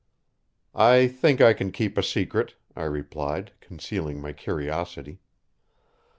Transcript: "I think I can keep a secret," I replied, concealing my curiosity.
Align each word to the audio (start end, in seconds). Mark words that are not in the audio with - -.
"I 0.73 1.07
think 1.07 1.41
I 1.41 1.53
can 1.53 1.71
keep 1.71 1.95
a 1.95 2.01
secret," 2.01 2.55
I 2.75 2.85
replied, 2.85 3.51
concealing 3.59 4.19
my 4.19 4.33
curiosity. 4.33 5.19